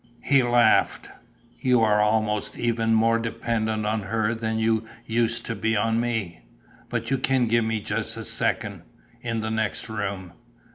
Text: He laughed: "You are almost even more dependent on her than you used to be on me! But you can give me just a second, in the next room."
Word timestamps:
He 0.23 0.41
laughed: 0.41 1.11
"You 1.59 1.81
are 1.81 2.01
almost 2.01 2.57
even 2.57 2.95
more 2.95 3.19
dependent 3.19 3.85
on 3.85 3.99
her 4.01 4.33
than 4.33 4.57
you 4.57 4.87
used 5.05 5.45
to 5.45 5.53
be 5.55 5.75
on 5.77 5.99
me! 5.99 6.43
But 6.89 7.11
you 7.11 7.19
can 7.19 7.45
give 7.45 7.65
me 7.65 7.81
just 7.81 8.17
a 8.17 8.25
second, 8.25 8.81
in 9.21 9.41
the 9.41 9.51
next 9.51 9.89
room." 9.89 10.33